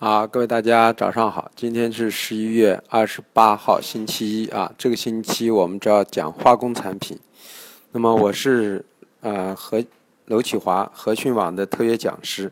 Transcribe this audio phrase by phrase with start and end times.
[0.00, 4.72] 啊，各位大家早上好，今天是十一月二十八号，星期一啊。
[4.78, 7.18] 这个星期我们就要讲化工产品。
[7.92, 8.82] 那么我是
[9.20, 9.84] 呃何
[10.28, 12.50] 娄启华，和讯网的特约讲师。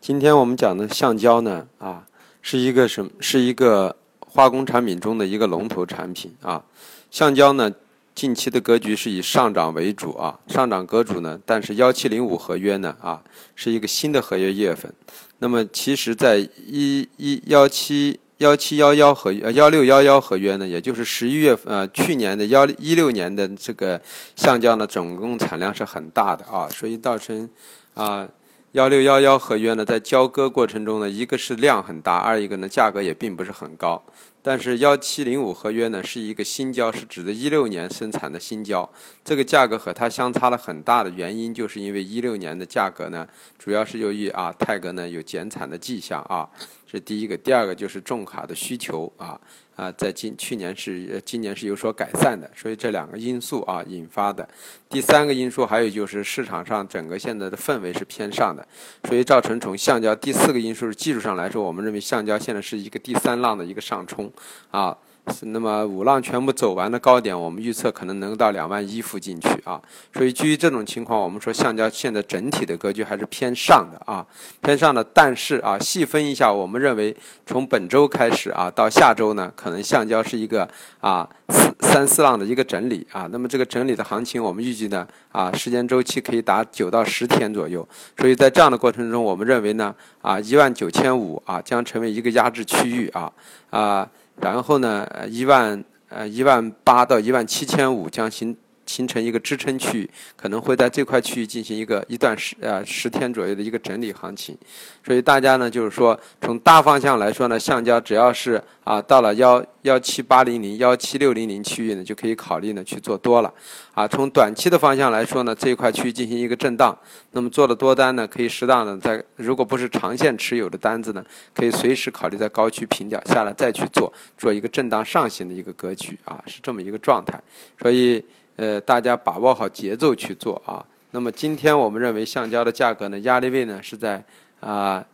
[0.00, 2.06] 今天我们讲的橡胶呢啊，
[2.40, 3.10] 是一个什么？
[3.18, 6.62] 是一个化工产品中的一个龙头产品啊。
[7.10, 7.72] 橡胶呢，
[8.14, 13.20] 近期的格局是以上涨为主啊，上涨格主呢，但是幺七零五合约呢啊，
[13.56, 14.92] 是一个新的合约月份。
[15.40, 24.00] 那么，其实，在一一幺七幺七幺幺合约呃幺六幺幺合约呢，也就是十一月份呃去年的幺一六年的这个
[24.36, 27.50] 橡胶呢，总共产量是很大的啊，所以造成
[27.94, 28.28] 啊
[28.72, 34.00] 幺六幺幺合约呢，在交割过程中呢，一个是量很大，二一个呢价格也并不是很高。
[34.46, 38.86] 但是幺七零五合约呢是一个新胶，是指的一六年生产的新胶，
[39.24, 43.26] 这个价格和它相差了很大的原因，就是因为一六年的价格呢，
[43.58, 46.46] 主要是由于啊泰格呢有减产的迹象啊，
[46.86, 49.40] 这第一个，第二个就是重卡的需求啊。
[49.76, 54.48] 啊，在今去年是今年是有所改善的，所以这两个因素啊引发的。
[54.88, 58.64] 第三个因素还有就是市场上整个现在的氛围是偏上的，
[59.08, 64.32] 所以造成从橡胶第四个因素是技术上来说，我们认为橡胶现在是一个第三浪的一个上冲
[64.70, 64.96] 啊。
[65.40, 69.80] 那么五浪全部走完的高点，我们预测可能能到两万一附近去啊。
[70.12, 74.26] 所以基于这种情况，我们说橡胶现在整体的格局还是偏上的啊，
[74.60, 75.02] 偏上的。
[75.02, 80.68] 但是啊，细分一下，我们认为从本周开始啊，到下周呢，可能橡胶是一个
[81.00, 83.26] 啊四三四浪的一个整理啊。
[83.32, 87.88] 那么这个整理的行情，我们预计呢啊，时间周期可以达九到十天左右。
[88.18, 93.32] 所以在这样的过程中，我们认为呢啊，一万九千五啊将成为一个压制区域啊
[93.70, 94.06] 啊。
[94.40, 104.56] 然后呢，一万呃一万八到一万七千五将形形成一个支撑区域，可能会在这块区域进行一个一段十呃十天左右的一个整理行情。
[105.04, 113.52] 所以大家呢，就是说从大方向来说呢，橡胶只要是啊到了幺幺七八零零、幺七六零零区域呢，就可以考虑呢去做多了。
[113.92, 116.96] 啊，从短期的方向来说呢，这一块区域进行一个震荡，
[117.30, 127.40] 那么做的多单呢，可以适当的在，如果不是长线持有的单子呢，可以随时考虑在高区平掉下来再去做，做一个震荡上行的一个格局啊，是这么一个状态。
[127.80, 128.24] 所以
[128.56, 130.84] 呃，大家把握好节奏去做啊。
[131.10, 134.22] 那么今天我们认为橡胶的价格呢，压力位呢是在
[134.60, 135.04] 啊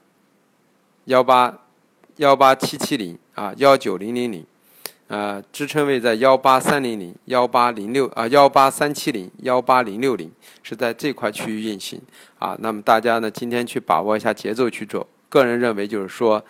[1.05, 1.59] 幺八
[2.17, 4.45] 幺八七七零啊幺九零零零。
[5.09, 10.31] 呃，支撑位在幺八三零零、幺八零六啊，幺八三七零、幺八零六零，
[10.63, 12.01] 是在这块区域运行
[12.39, 12.57] 啊。
[12.61, 15.05] 那么大家呢，今天去把握一下节奏去做。
[15.29, 16.41] 个人认为就是说，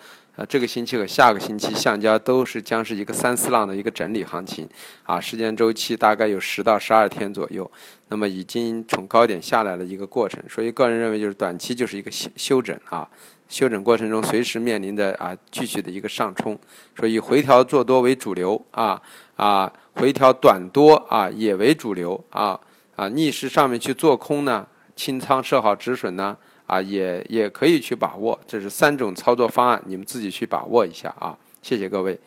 [0.45, 4.67] 这个星期和下个星期橡胶都是将是一个三四浪的一个整理行情
[5.03, 7.69] 啊，时间周期大概有十到十二天左右。
[8.07, 13.07] 那么已经从高点下来了一个过程，所以个人认为就是短期就是一个修修整啊。
[13.47, 16.57] 休整过程中，随时面临着啊继续的一个上冲，
[16.97, 19.01] 所以回调做多为主流啊
[19.35, 22.57] 啊，回调短多啊也为主流啊
[22.95, 24.65] 啊，逆势上面去做空呢，
[25.01, 32.19] 清仓设好止损呢啊也也可以去把握，这是三种操作方案，你们自己去把握一下啊，谢谢各位。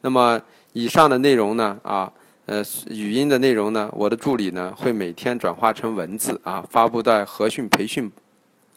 [0.00, 0.40] 那么
[0.72, 2.10] 以上的内容呢啊
[2.46, 8.10] 呃语音的内容呢，我的助理呢会每天转化成文字啊发布在和讯培训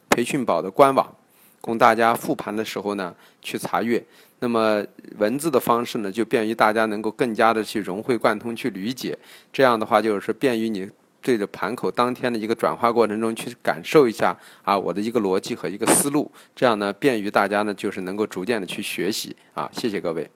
[0.09, 1.15] 培训宝的官网。
[1.61, 4.03] 供大家复盘的时候呢去查阅，
[4.39, 4.83] 那么
[5.17, 9.17] 文字的方式呢就便于大家能够更加的去融会贯通去理解，
[9.53, 10.89] 这样的话就是便于你
[11.25, 20.29] 对着盘口当天的一个转化过程中去感受一下啊我的一个逻辑和一个思路，这样呢便于大家呢就是能够逐渐的去学习啊，谢谢各位。